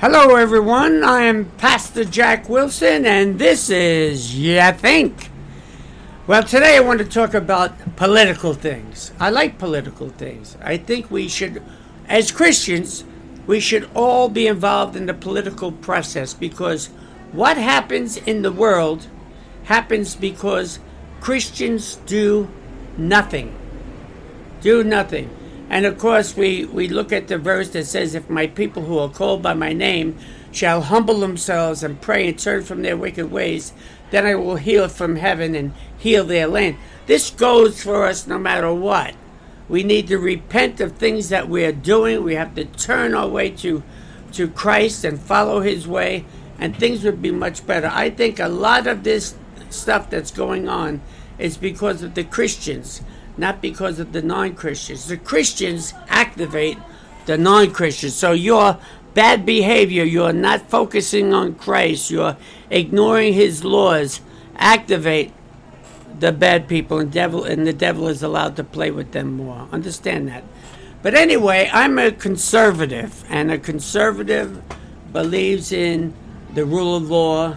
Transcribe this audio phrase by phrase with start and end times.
[0.00, 1.02] Hello, everyone.
[1.02, 5.28] I am Pastor Jack Wilson, and this is Yeah Think.
[6.28, 9.10] Well, today I want to talk about political things.
[9.18, 10.56] I like political things.
[10.62, 11.60] I think we should,
[12.08, 13.02] as Christians,
[13.48, 16.90] we should all be involved in the political process because
[17.32, 19.08] what happens in the world
[19.64, 20.78] happens because
[21.20, 22.48] Christians do
[22.96, 23.52] nothing.
[24.60, 25.28] Do nothing.
[25.70, 28.98] And of course, we, we look at the verse that says, If my people who
[28.98, 30.16] are called by my name
[30.50, 33.72] shall humble themselves and pray and turn from their wicked ways,
[34.10, 36.76] then I will heal from heaven and heal their land.
[37.06, 39.14] This goes for us no matter what.
[39.68, 42.24] We need to repent of things that we are doing.
[42.24, 43.82] We have to turn our way to,
[44.32, 46.24] to Christ and follow his way,
[46.58, 47.90] and things would be much better.
[47.92, 49.34] I think a lot of this
[49.68, 51.02] stuff that's going on
[51.38, 53.02] is because of the Christians
[53.38, 55.06] not because of the non Christians.
[55.08, 56.78] The Christians activate
[57.26, 58.14] the non Christians.
[58.14, 58.78] So your
[59.14, 62.36] bad behavior, you're not focusing on Christ, you're
[62.70, 64.20] ignoring his laws,
[64.56, 65.32] activate
[66.18, 69.68] the bad people and devil and the devil is allowed to play with them more.
[69.72, 70.44] Understand that.
[71.02, 74.62] But anyway, I'm a conservative and a conservative
[75.12, 76.12] believes in
[76.54, 77.56] the rule of law,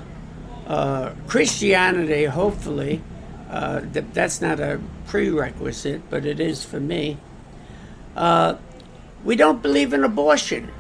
[0.68, 3.02] uh, Christianity, hopefully,
[3.50, 4.80] uh, th- that's not a
[5.12, 7.18] prerequisite, but it is for me.
[8.16, 8.56] Uh,
[9.26, 10.72] we don't believe in abortion.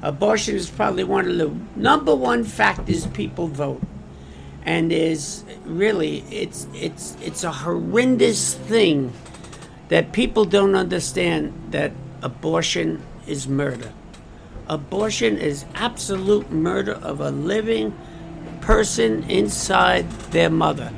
[0.00, 3.82] Abortion is probably one of the number one factors people vote,
[4.64, 9.12] and is really it's it's it's a horrendous thing
[9.88, 13.92] that people don't understand that abortion is murder.
[14.66, 17.92] Abortion is absolute murder of a living
[18.62, 20.90] person inside their mother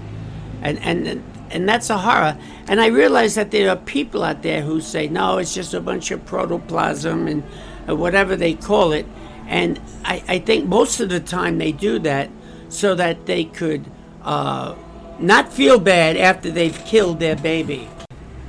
[0.62, 2.36] and and and that's a horror.
[2.68, 5.80] And I realize that there are people out there who say, no, it's just a
[5.80, 7.42] bunch of protoplasm and
[7.88, 9.06] uh, whatever they call it.
[9.46, 12.28] And I, I, think most of the time they do that
[12.68, 13.84] so that they could
[14.22, 14.74] uh,
[15.18, 17.88] not feel bad after they've killed their baby.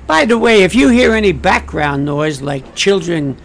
[0.08, 3.38] By the way, if you hear any background noise like children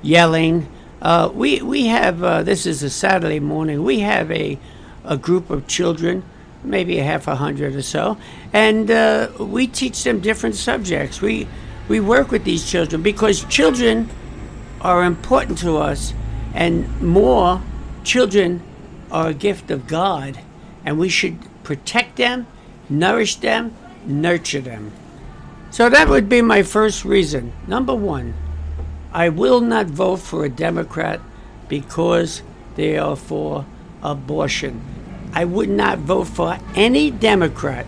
[0.00, 0.68] yelling,
[1.02, 4.58] uh, we, we have, uh, this is a Saturday morning, we have a,
[5.04, 6.24] a group of children
[6.64, 8.16] maybe a half a hundred or so,
[8.52, 11.20] and uh, we teach them different subjects.
[11.20, 11.48] We
[11.88, 14.08] we work with these children because children
[14.80, 16.14] are important to us,
[16.54, 17.62] and more
[18.04, 18.62] children
[19.10, 20.40] are a gift of God,
[20.84, 22.46] and we should protect them,
[22.88, 24.92] nourish them, nurture them.
[25.70, 27.52] So that would be my first reason.
[27.66, 28.34] Number one,
[29.12, 31.20] I will not vote for a Democrat
[31.68, 32.42] because
[32.74, 33.64] they are for
[34.02, 34.80] abortion.
[35.32, 37.86] I would not vote for any Democrat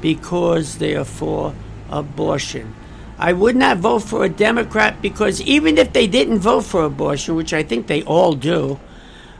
[0.00, 1.54] because they are for
[1.90, 2.74] abortion.
[3.18, 7.34] I would not vote for a Democrat because even if they didn't vote for abortion,
[7.34, 8.78] which I think they all do,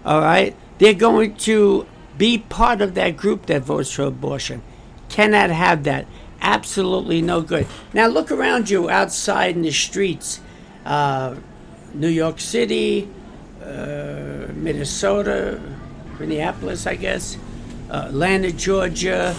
[0.05, 1.87] all right, they're going to
[2.17, 4.63] be part of that group that votes for abortion.
[5.09, 6.07] Cannot have that.
[6.41, 7.67] Absolutely no good.
[7.95, 10.41] Now look around you outside in the streets.
[10.85, 11.37] Uh,
[11.95, 13.09] New York City,
[13.63, 15.61] uh, Minnesota,
[16.21, 17.37] Minneapolis, I guess,
[17.91, 19.35] uh, Atlanta, Georgia,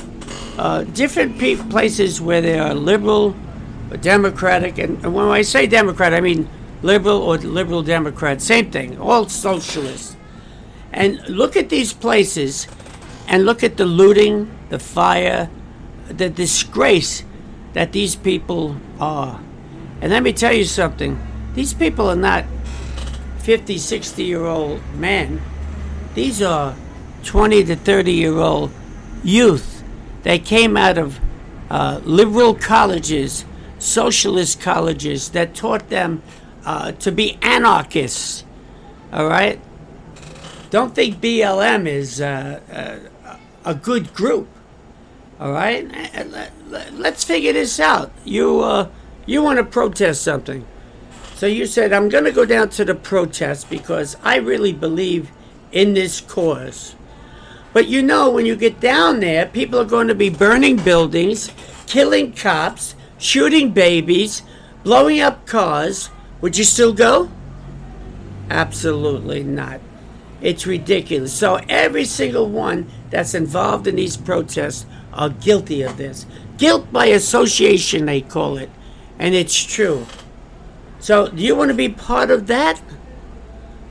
[0.57, 3.35] uh, different pe- places where they are liberal,
[3.91, 6.49] or Democratic, and, and when I say Democrat, I mean
[6.81, 10.15] liberal or liberal Democrat, same thing, all socialists.
[10.91, 12.67] And look at these places
[13.27, 15.49] and look at the looting, the fire,
[16.07, 17.23] the disgrace
[17.73, 19.39] that these people are.
[20.01, 21.19] And let me tell you something
[21.53, 22.45] these people are not
[23.39, 25.41] 50, 60 year old men.
[26.15, 26.75] These are
[27.23, 28.71] 20 to 30 year old
[29.23, 29.83] youth
[30.23, 31.19] that came out of
[31.69, 33.45] uh, liberal colleges,
[33.77, 36.21] socialist colleges that taught them
[36.65, 38.43] uh, to be anarchists.
[39.13, 39.59] All right?
[40.69, 42.59] Don't think BLM is uh,
[43.25, 44.47] uh, a good group.
[45.39, 45.87] All right?
[46.91, 48.11] Let's figure this out.
[48.25, 48.89] You, uh,
[49.25, 50.65] you want to protest something.
[51.35, 55.31] So you said, I'm going to go down to the protest because I really believe
[55.71, 56.95] in this cause.
[57.73, 61.51] But you know, when you get down there, people are going to be burning buildings,
[61.85, 64.41] killing cops, shooting babies,
[64.83, 66.09] blowing up cars.
[66.41, 67.29] Would you still go?
[68.49, 69.81] Absolutely not.
[70.41, 71.33] It's ridiculous.
[71.33, 76.25] So every single one that's involved in these protests are guilty of this.
[76.57, 78.69] Guilt by association, they call it.
[79.19, 80.05] And it's true.
[80.99, 82.81] So, do you want to be part of that?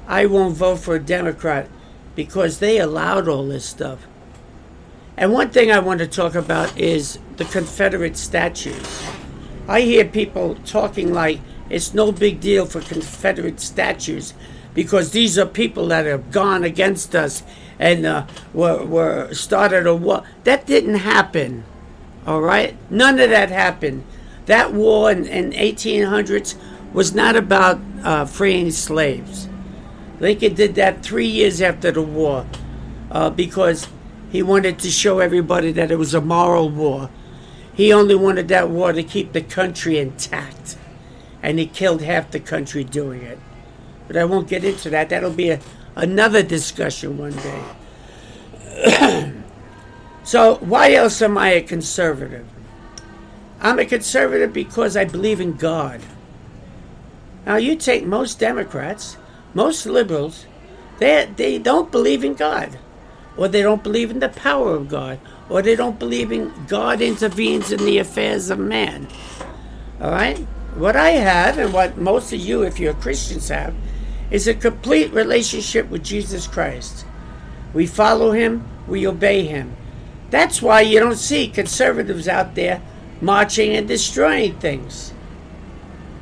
[0.09, 1.69] I won't vote for a Democrat
[2.17, 4.07] because they allowed all this stuff.
[5.19, 9.05] And one thing I want to talk about is the Confederate statues.
[9.69, 14.33] I hear people talking like it's no big deal for Confederate statues
[14.73, 17.43] because these are people that have gone against us
[17.79, 20.23] and uh, were, were started a war.
[20.45, 21.65] That didn't happen.
[22.27, 24.05] All right, none of that happened.
[24.47, 26.55] That war in, in 1800s
[26.95, 29.49] was not about uh, freeing slaves.
[30.21, 32.47] Lincoln did that three years after the war
[33.11, 33.89] uh, because
[34.31, 37.11] he wanted to show everybody that it was a moral war.
[37.73, 40.77] He only wanted that war to keep the country intact,
[41.43, 43.39] and he killed half the country doing it.
[44.07, 45.09] But I won't get into that.
[45.11, 45.61] That'll be a,
[45.95, 49.33] another discussion one day.
[50.25, 52.47] so, why else am I a conservative?
[53.61, 56.01] I'm a conservative because I believe in God.
[57.47, 59.17] Now, you take most Democrats,
[59.55, 60.47] most liberals,
[60.99, 62.79] they, they don't believe in God,
[63.37, 67.01] or they don't believe in the power of God, or they don't believe in God
[67.01, 69.09] intervenes in the affairs of man.
[70.01, 70.39] All right?
[70.75, 73.75] What I have, and what most of you, if you're Christians, have,
[74.31, 77.05] is a complete relationship with Jesus Christ.
[77.73, 79.77] We follow him, we obey him.
[80.31, 82.83] That's why you don't see conservatives out there
[83.21, 85.13] marching and destroying things.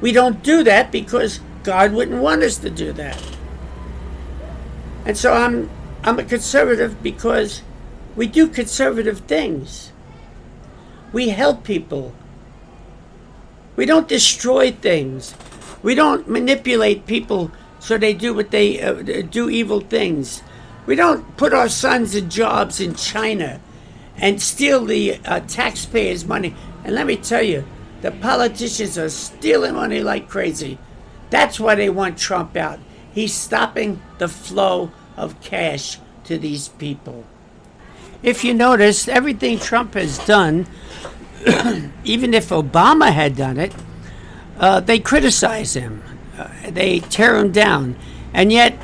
[0.00, 3.20] We don't do that because God wouldn't want us to do that.
[5.04, 5.68] And so I'm
[6.04, 7.62] I'm a conservative because
[8.14, 9.90] we do conservative things.
[11.12, 12.14] We help people.
[13.74, 15.34] We don't destroy things.
[15.82, 18.92] We don't manipulate people so they do what they uh,
[19.22, 20.44] do evil things.
[20.86, 23.60] We don't put our sons in jobs in China
[24.16, 26.54] and steal the uh, taxpayers' money.
[26.84, 27.64] And let me tell you,
[28.02, 30.78] the politicians are stealing money like crazy.
[31.31, 32.78] That's why they want Trump out.
[33.12, 37.25] He's stopping the flow of cash to these people.
[38.23, 40.67] If you notice, everything Trump has done,
[42.05, 43.75] even if Obama had done it,
[44.58, 46.02] uh, they criticize him.
[46.38, 47.96] Uh, they tear him down.
[48.34, 48.75] And yet,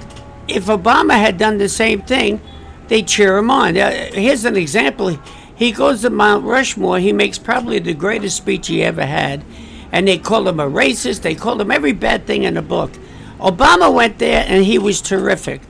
[0.48, 2.40] if Obama had done the same thing,
[2.88, 3.76] they cheer him on.
[3.76, 5.18] Uh, here's an example.
[5.54, 6.98] He goes to Mount Rushmore.
[6.98, 9.44] He makes probably the greatest speech he ever had.
[9.92, 11.22] And they call him a racist.
[11.22, 12.90] They called him every bad thing in the book.
[13.38, 15.60] Obama went there and he was terrific.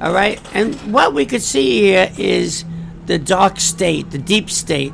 [0.00, 0.40] All right.
[0.54, 2.64] And what we could see here is
[3.06, 4.92] the dark state, the deep state.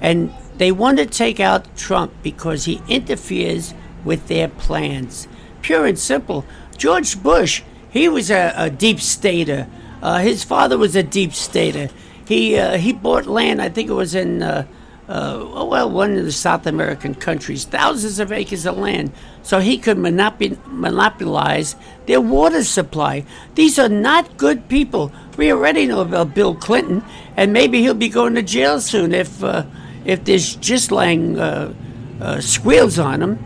[0.00, 3.74] And they want to take out Trump because he interferes
[4.04, 5.28] with their plans.
[5.60, 6.44] Pure and simple.
[6.76, 9.68] George Bush, he was a, a deep stater.
[10.00, 11.88] Uh, his father was a deep stater.
[12.26, 13.60] He uh, he bought land.
[13.60, 14.66] I think it was in uh,
[15.08, 19.12] uh, well one of the South American countries, thousands of acres of land,
[19.42, 21.74] so he could monop- monopolize
[22.06, 23.24] their water supply.
[23.54, 25.12] These are not good people.
[25.36, 27.02] We already know about Bill Clinton,
[27.36, 29.64] and maybe he'll be going to jail soon if uh,
[30.04, 31.74] if there's just laying uh,
[32.20, 33.38] uh, squeals on him.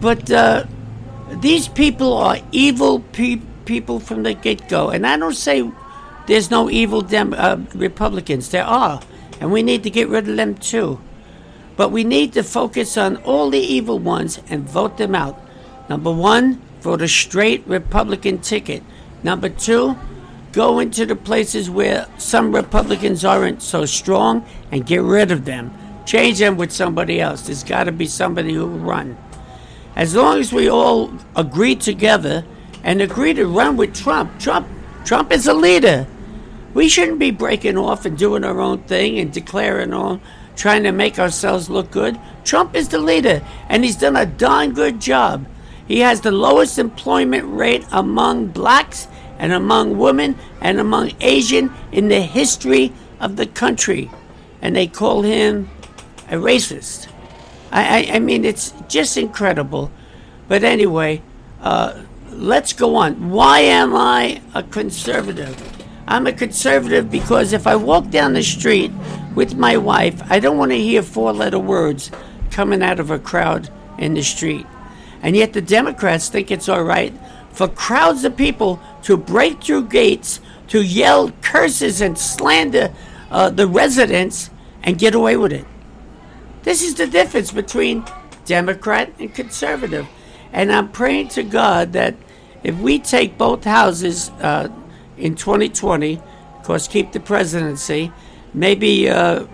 [0.00, 0.64] But uh,
[1.40, 5.70] these people are evil pe- people from the get go, and I don't say
[6.26, 8.50] there's no evil Dem- uh, Republicans.
[8.50, 9.00] There are.
[9.40, 11.00] And we need to get rid of them too.
[11.76, 15.40] But we need to focus on all the evil ones and vote them out.
[15.88, 18.82] Number one, vote a straight Republican ticket.
[19.22, 19.96] Number two,
[20.52, 25.72] go into the places where some Republicans aren't so strong and get rid of them.
[26.04, 27.42] Change them with somebody else.
[27.42, 29.16] There's got to be somebody who will run.
[29.94, 32.44] As long as we all agree together
[32.82, 34.66] and agree to run with Trump, Trump,
[35.04, 36.06] Trump is a leader.
[36.74, 40.20] We shouldn't be breaking off and doing our own thing and declaring on,
[40.56, 42.18] trying to make ourselves look good.
[42.44, 45.46] Trump is the leader, and he's done a darn good job.
[45.86, 52.08] He has the lowest employment rate among blacks and among women and among Asian in
[52.08, 54.10] the history of the country.
[54.60, 55.70] And they call him
[56.28, 57.08] a racist.
[57.70, 59.90] I, I, I mean, it's just incredible.
[60.48, 61.22] But anyway,
[61.60, 63.30] uh, let's go on.
[63.30, 65.77] Why am I a conservative?
[66.08, 68.90] I'm a conservative because if I walk down the street
[69.34, 72.10] with my wife, I don't want to hear four letter words
[72.50, 74.66] coming out of a crowd in the street.
[75.22, 77.12] And yet the Democrats think it's all right
[77.52, 82.94] for crowds of people to break through gates, to yell curses and slander
[83.30, 84.48] uh, the residents
[84.82, 85.66] and get away with it.
[86.62, 88.02] This is the difference between
[88.46, 90.06] Democrat and conservative.
[90.54, 92.14] And I'm praying to God that
[92.62, 94.68] if we take both houses, uh,
[95.18, 98.12] in 2020, of course, keep the presidency.
[98.54, 99.46] Maybe uh,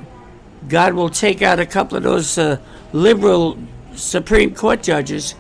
[0.69, 2.59] God will take out a couple of those uh,
[2.93, 3.59] liberal
[3.95, 5.35] Supreme Court judges.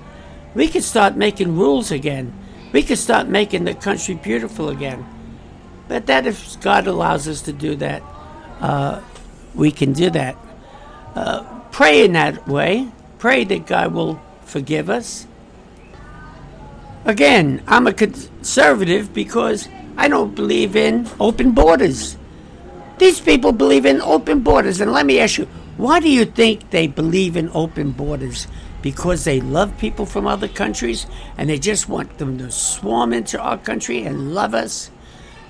[0.55, 2.33] We can start making rules again.
[2.73, 5.05] We can start making the country beautiful again.
[5.89, 8.03] But that, if God allows us to do that,
[8.61, 9.01] uh,
[9.55, 10.37] we can do that.
[11.15, 12.89] Uh, pray in that way.
[13.19, 15.27] Pray that God will forgive us
[17.05, 22.17] Again, I'm a conservative because I don't believe in open borders.
[22.99, 24.81] These people believe in open borders.
[24.81, 25.47] And let me ask you,
[25.77, 28.47] why do you think they believe in open borders?
[28.83, 33.41] Because they love people from other countries and they just want them to swarm into
[33.41, 34.91] our country and love us?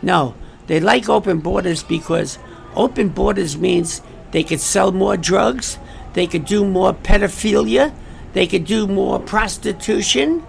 [0.03, 0.35] No,
[0.67, 2.39] they like open borders because
[2.75, 5.79] open borders means they could sell more drugs,
[6.15, 7.95] they could do more pedophilia,
[8.33, 10.45] they could do more prostitution,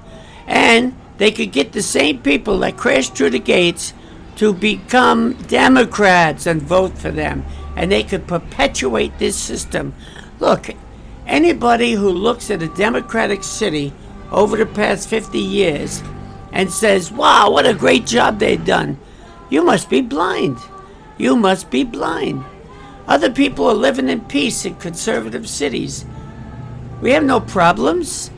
[0.47, 3.93] and they could get the same people that crashed through the gates
[4.37, 7.45] to become Democrats and vote for them.
[7.75, 9.93] And they could perpetuate this system.
[10.39, 10.69] Look,
[11.25, 13.93] anybody who looks at a Democratic city
[14.31, 16.03] over the past 50 years
[16.51, 18.97] and says, wow, what a great job they've done,
[19.49, 20.57] you must be blind.
[21.17, 22.43] You must be blind.
[23.07, 26.05] Other people are living in peace in conservative cities.
[27.01, 28.31] We have no problems.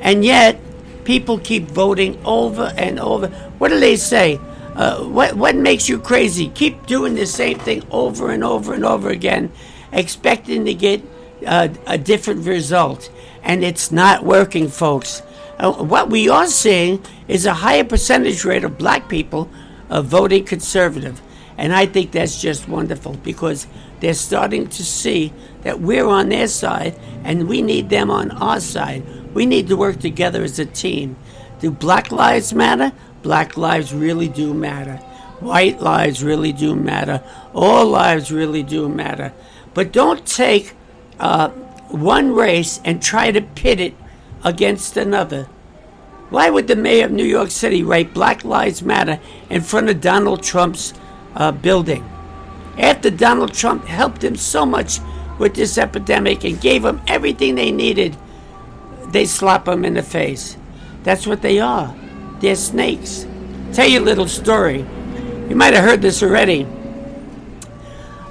[0.00, 0.60] And yet,
[1.06, 3.28] people keep voting over and over.
[3.58, 4.38] What do they say?
[4.74, 6.48] Uh, what, what makes you crazy?
[6.48, 9.50] Keep doing the same thing over and over and over again,
[9.92, 11.02] expecting to get
[11.46, 13.08] uh, a different result.
[13.42, 15.22] And it's not working, folks.
[15.58, 19.48] Uh, what we are seeing is a higher percentage rate of black people
[19.88, 21.22] uh, voting conservative.
[21.56, 23.68] And I think that's just wonderful because
[24.00, 25.32] they're starting to see
[25.62, 29.04] that we're on their side and we need them on our side.
[29.36, 31.16] We need to work together as a team.
[31.60, 32.92] Do Black Lives Matter?
[33.20, 34.96] Black lives really do matter.
[35.40, 37.22] White lives really do matter.
[37.52, 39.34] All lives really do matter.
[39.74, 40.72] But don't take
[41.20, 41.50] uh,
[41.90, 43.94] one race and try to pit it
[44.42, 45.44] against another.
[46.30, 50.00] Why would the mayor of New York City write Black Lives Matter in front of
[50.00, 50.94] Donald Trump's
[51.34, 52.08] uh, building?
[52.78, 54.98] After Donald Trump helped him so much
[55.38, 58.16] with this epidemic and gave them everything they needed,
[59.10, 60.56] they slap them in the face.
[61.02, 61.94] That's what they are.
[62.40, 63.26] They're snakes.
[63.72, 64.84] Tell you a little story.
[65.48, 66.66] You might have heard this already.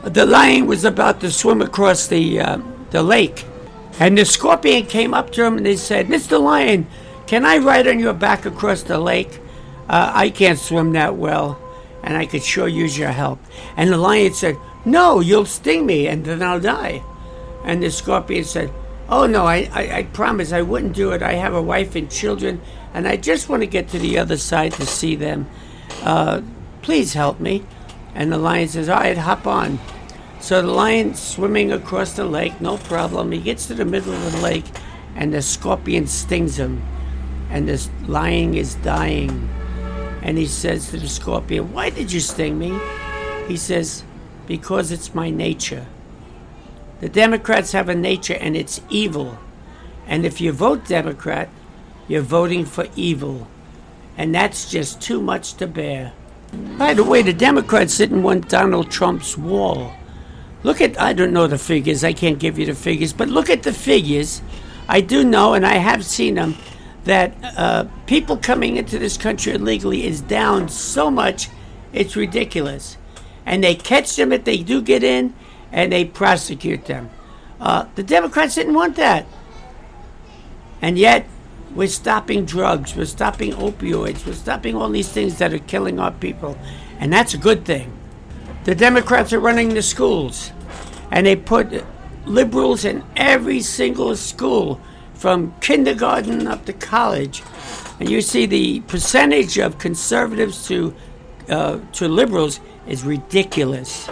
[0.03, 2.59] The lion was about to swim across the uh,
[2.91, 3.45] the lake,
[3.99, 6.39] and the scorpion came up to him and they said, "Mr.
[6.39, 6.85] Lion,
[7.25, 9.39] can I ride on your back across the lake?
[9.89, 11.59] Uh, I can't swim that well,
[12.03, 13.39] and I could sure use your help."
[13.75, 17.01] And the lion said, "No, you'll sting me, and then I'll die."
[17.63, 18.71] And the scorpion said,
[19.09, 21.21] "Oh no, I, I, I promise I wouldn't do it.
[21.21, 22.61] I have a wife and children,
[22.93, 25.47] and I just want to get to the other side to see them.
[26.01, 26.41] Uh,
[26.81, 27.63] please help me.
[28.13, 29.79] And the lion says, All right, hop on.
[30.39, 33.31] So the lion swimming across the lake, no problem.
[33.31, 34.65] He gets to the middle of the lake,
[35.15, 36.81] and the scorpion stings him.
[37.49, 39.49] And this lion is dying.
[40.21, 42.79] And he says to the scorpion, Why did you sting me?
[43.47, 44.03] He says,
[44.47, 45.85] Because it's my nature.
[47.01, 49.37] The Democrats have a nature, and it's evil.
[50.07, 51.49] And if you vote Democrat,
[52.07, 53.47] you're voting for evil.
[54.17, 56.13] And that's just too much to bear.
[56.77, 59.93] By the way, the Democrats didn't want Donald Trump's wall.
[60.63, 63.49] Look at, I don't know the figures, I can't give you the figures, but look
[63.49, 64.41] at the figures.
[64.87, 66.55] I do know, and I have seen them,
[67.03, 71.49] that uh, people coming into this country illegally is down so much,
[71.93, 72.97] it's ridiculous.
[73.45, 75.35] And they catch them if they do get in,
[75.71, 77.09] and they prosecute them.
[77.59, 79.25] Uh, the Democrats didn't want that.
[80.81, 81.27] And yet,
[81.73, 82.95] we're stopping drugs.
[82.95, 84.25] We're stopping opioids.
[84.25, 86.57] We're stopping all these things that are killing our people.
[86.99, 87.91] And that's a good thing.
[88.63, 90.51] The Democrats are running the schools.
[91.11, 91.83] And they put
[92.25, 94.79] liberals in every single school
[95.13, 97.43] from kindergarten up to college.
[97.99, 100.93] And you see the percentage of conservatives to,
[101.49, 104.09] uh, to liberals is ridiculous.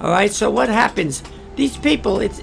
[0.00, 1.22] All right, so what happens?
[1.56, 2.42] These people, it's,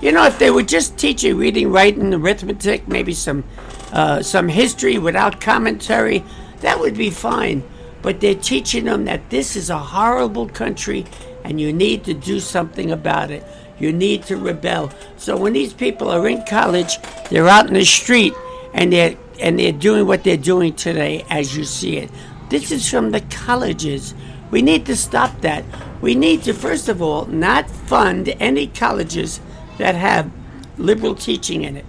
[0.00, 3.44] you know, if they would just teach you reading, writing, arithmetic, maybe some
[3.92, 6.24] uh, some history without commentary,
[6.60, 7.62] that would be fine.
[8.02, 11.06] But they're teaching them that this is a horrible country
[11.44, 13.44] and you need to do something about it.
[13.78, 14.90] You need to rebel.
[15.16, 16.98] So when these people are in college,
[17.30, 18.34] they're out in the street
[18.74, 22.10] and they're and they're doing what they're doing today as you see it.
[22.48, 24.14] This is from the colleges.
[24.50, 25.64] We need to stop that.
[26.00, 29.40] We need to first of all not fund any colleges
[29.78, 30.30] that have
[30.78, 31.84] liberal teaching in it.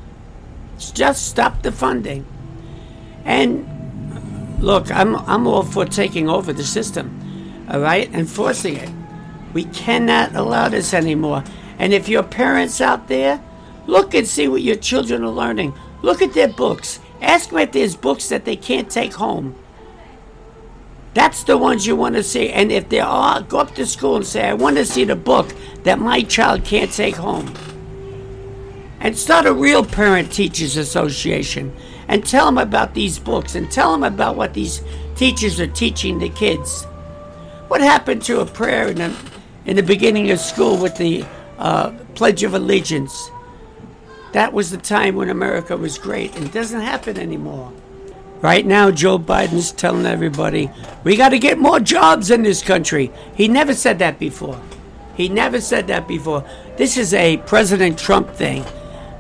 [0.77, 2.25] Just stop the funding.
[3.25, 3.67] And
[4.59, 8.89] look, I'm, I'm all for taking over the system, all right, enforcing it.
[9.53, 11.43] We cannot allow this anymore.
[11.79, 13.41] And if your parents out there,
[13.85, 15.73] look and see what your children are learning.
[16.01, 16.99] Look at their books.
[17.21, 19.55] Ask them if there's books that they can't take home.
[21.17, 22.49] That's the ones you want to see.
[22.49, 25.15] And if they are, go up to school and say, I want to see the
[25.15, 27.51] book that my child can't take home
[28.99, 31.75] and start a real parent teachers association
[32.07, 34.83] and tell them about these books and tell them about what these
[35.15, 36.83] teachers are teaching the kids.
[37.67, 39.15] What happened to a prayer in the,
[39.65, 41.25] in the beginning of school with the
[41.57, 43.31] uh, Pledge of Allegiance?
[44.33, 47.73] That was the time when America was great, and it doesn't happen anymore.
[48.41, 50.69] Right now, Joe Biden's telling everybody,
[51.03, 53.11] we got to get more jobs in this country.
[53.35, 54.61] He never said that before.
[55.15, 56.45] He never said that before.
[56.77, 58.63] This is a President Trump thing.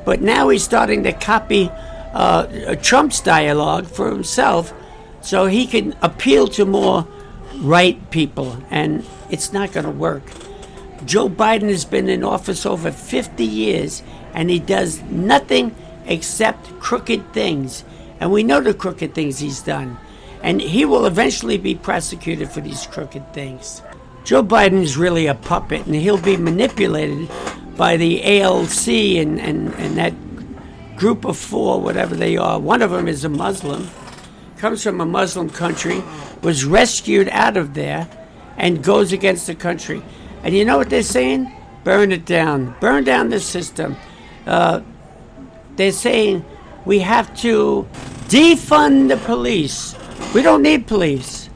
[0.05, 1.71] But now he's starting to copy
[2.13, 4.71] uh, Trump's dialogue for himself
[5.21, 7.07] so he can appeal to more
[7.55, 8.63] right people.
[8.69, 10.23] And it's not going to work.
[11.05, 17.33] Joe Biden has been in office over 50 years and he does nothing except crooked
[17.33, 17.83] things.
[18.19, 19.97] And we know the crooked things he's done.
[20.43, 23.81] And he will eventually be prosecuted for these crooked things.
[24.23, 27.29] Joe Biden is really a puppet, and he'll be manipulated
[27.77, 30.13] by the AOC and, and, and that
[30.97, 32.59] group of four, whatever they are.
[32.59, 33.87] One of them is a Muslim,
[34.57, 36.03] comes from a Muslim country,
[36.41, 38.09] was rescued out of there,
[38.57, 40.01] and goes against the country.
[40.43, 41.51] And you know what they're saying?
[41.83, 42.75] Burn it down.
[42.81, 43.95] Burn down the system.
[44.45, 44.81] Uh,
[45.75, 46.43] they're saying
[46.87, 47.85] we have to
[48.29, 49.93] defund the police.
[50.33, 51.49] We don't need police.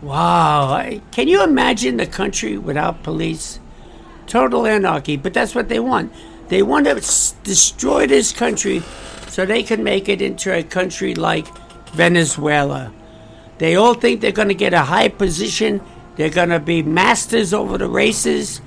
[0.00, 0.98] Wow.
[1.12, 3.60] Can you imagine the country without police?
[4.26, 5.18] Total anarchy.
[5.18, 6.12] But that's what they want.
[6.48, 6.94] They want to
[7.44, 8.82] destroy this country
[9.28, 11.46] so they can make it into a country like
[11.88, 12.92] Venezuela.
[13.58, 15.82] They all think they're going to get a high position.
[16.16, 18.62] They're going to be masters over the races,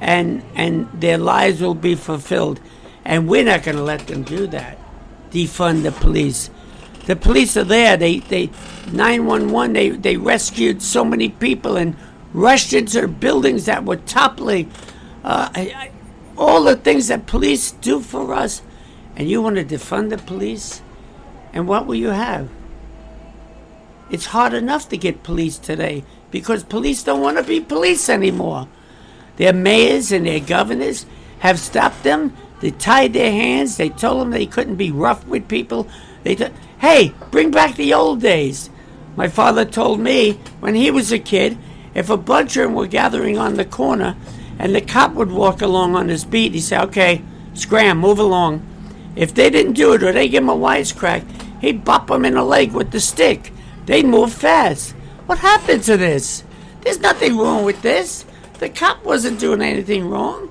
[0.00, 2.60] and and their lives will be fulfilled.
[3.04, 4.77] And we're not going to let them do that
[5.30, 6.50] defund the police.
[7.06, 7.96] The police are there.
[7.96, 8.50] They they
[8.92, 11.96] 911 they they rescued so many people and
[12.32, 14.70] rushed into buildings that were toppling.
[15.24, 15.90] Uh, I, I,
[16.36, 18.62] all the things that police do for us,
[19.16, 20.82] and you want to defund the police,
[21.52, 22.48] and what will you have?
[24.10, 28.68] It's hard enough to get police today because police don't want to be police anymore.
[29.36, 31.06] Their mayors and their governors
[31.40, 33.76] have stopped them they tied their hands.
[33.76, 35.88] They told them they couldn't be rough with people.
[36.24, 38.70] They t- hey, bring back the old days.
[39.16, 41.58] My father told me when he was a kid,
[41.94, 44.16] if a bunch of them were gathering on the corner
[44.58, 47.22] and the cop would walk along on his beat, he'd say, okay,
[47.54, 48.64] scram, move along.
[49.16, 51.24] If they didn't do it or they give him a wisecrack,
[51.60, 53.52] he'd bop them in the leg with the stick.
[53.86, 54.92] They'd move fast.
[55.26, 56.44] What happened to this?
[56.82, 58.24] There's nothing wrong with this.
[58.58, 60.50] The cop wasn't doing anything wrong.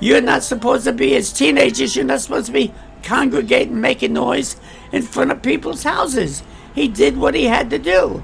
[0.00, 4.56] You're not supposed to be, as teenagers, you're not supposed to be congregating, making noise
[4.92, 6.42] in front of people's houses.
[6.74, 8.22] He did what he had to do.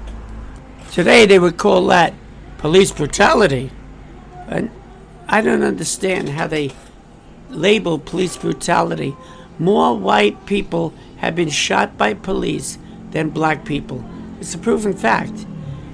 [0.91, 2.13] Today they would call that
[2.57, 3.71] police brutality.
[4.47, 4.71] And
[5.27, 6.71] I don't understand how they
[7.49, 9.15] label police brutality.
[9.59, 12.77] More white people have been shot by police
[13.11, 14.05] than black people.
[14.39, 15.45] It's a proven fact.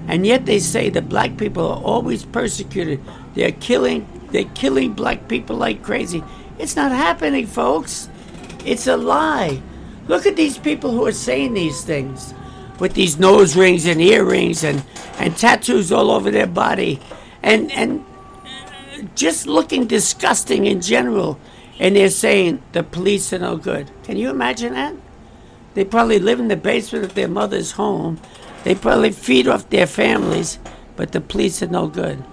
[0.08, 3.00] And yet they say that black people are always persecuted.
[3.34, 6.24] They're killing they're killing black people like crazy.
[6.58, 8.10] It's not happening, folks.
[8.66, 9.62] It's a lie.
[10.08, 12.34] Look at these people who are saying these things
[12.80, 14.84] with these nose rings and earrings and,
[15.20, 17.00] and tattoos all over their body
[17.44, 18.04] and, and
[19.16, 21.40] just looking disgusting in general.
[21.80, 23.90] And they're saying the police are no good.
[24.04, 24.96] Can you imagine that?
[25.74, 28.20] They probably live in the basement of their mother's home.
[28.64, 30.60] They probably feed off their families,
[30.96, 32.24] but the police are no good.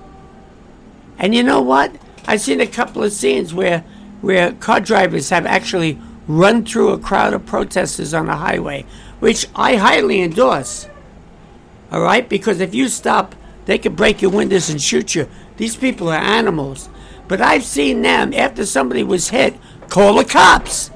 [1.18, 1.94] And you know what?
[2.26, 3.84] I've seen a couple of scenes where
[4.20, 8.84] where car drivers have actually run through a crowd of protesters on a highway,
[9.20, 10.88] which I highly endorse.
[11.90, 15.28] All right, because if you stop, they could break your windows and shoot you.
[15.56, 16.88] These people are animals.
[17.28, 19.56] But I've seen them after somebody was hit
[19.88, 20.90] call the cops.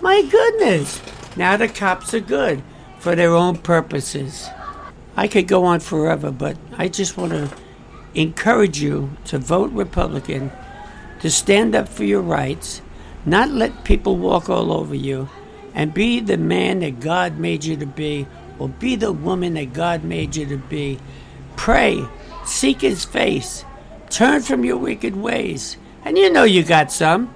[0.00, 1.00] My goodness.
[1.36, 2.62] Now the cops are good
[2.98, 4.48] for their own purposes.
[5.16, 7.52] I could go on forever, but I just want to
[8.14, 10.50] encourage you to vote Republican,
[11.20, 12.82] to stand up for your rights,
[13.24, 15.28] not let people walk all over you,
[15.74, 18.26] and be the man that God made you to be,
[18.58, 20.98] or be the woman that God made you to be.
[21.56, 22.04] Pray,
[22.44, 23.64] seek His face,
[24.10, 27.32] turn from your wicked ways, and you know you got some,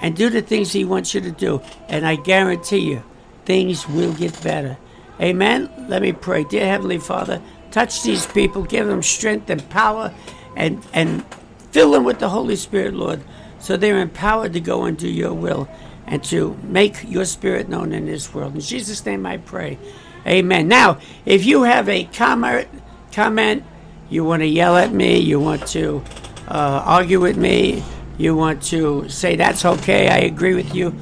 [0.00, 1.62] and do the things He wants you to do.
[1.88, 3.02] And I guarantee you,
[3.44, 4.76] things will get better.
[5.20, 5.70] Amen.
[5.88, 6.42] Let me pray.
[6.44, 7.40] Dear Heavenly Father,
[7.72, 10.14] Touch these people, give them strength and power,
[10.56, 11.24] and, and
[11.70, 13.22] fill them with the Holy Spirit, Lord,
[13.58, 15.68] so they're empowered to go and do your will
[16.06, 18.54] and to make your spirit known in this world.
[18.54, 19.78] In Jesus' name I pray.
[20.26, 20.68] Amen.
[20.68, 22.68] Now, if you have a comment,
[23.10, 23.64] comment,
[24.10, 26.04] you want to yell at me, you want to
[26.48, 27.82] uh, argue with me,
[28.18, 30.94] you want to say that's okay, I agree with you,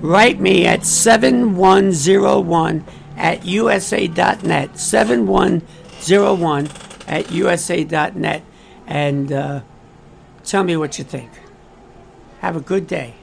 [0.00, 2.84] write me at 7101
[3.20, 4.78] at usa.net.
[4.78, 6.70] 7101
[7.06, 8.42] at usa.net.
[8.86, 9.60] And uh,
[10.42, 11.30] tell me what you think.
[12.40, 13.14] Have a good day.